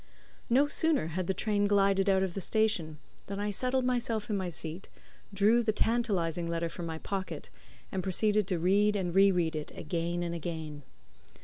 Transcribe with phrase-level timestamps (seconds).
[0.49, 4.35] No sooner had the train glided out of the station than I settled myself in
[4.35, 4.89] my seat,
[5.31, 7.51] drew the tantalizing letter from my pocket,
[7.91, 10.81] and proceeded to read and re read it again and again.